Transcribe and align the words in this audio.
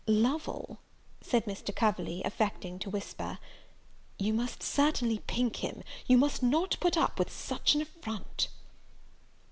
"Lovel," 0.07 0.79
said 1.21 1.45
Mr. 1.45 1.75
Coverley, 1.75 2.23
affecting 2.25 2.79
to 2.79 2.89
whisper, 2.89 3.37
"you 4.17 4.33
must 4.33 4.63
certainly 4.63 5.19
pink 5.27 5.57
him: 5.57 5.83
you 6.07 6.17
must 6.17 6.41
not 6.41 6.75
put 6.79 6.97
up 6.97 7.19
with 7.19 7.31
such 7.31 7.75
an 7.75 7.83
affront." 7.83 8.47